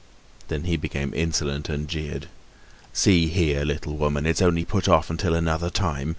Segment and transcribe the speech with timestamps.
[0.47, 2.25] Then he became insolent, and jeered:
[2.91, 6.09] "See here, little woman, it's only put off until another time.